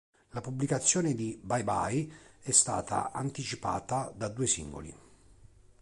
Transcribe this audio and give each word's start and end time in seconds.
La 0.31 0.41
pubblicazione 0.41 1.13
di 1.13 1.39
"Bye 1.43 1.63
Bye" 1.63 2.09
è 2.41 2.49
stata 2.49 3.11
anticipata 3.11 4.11
da 4.17 4.29
due 4.29 4.47
singoli. 4.47 4.95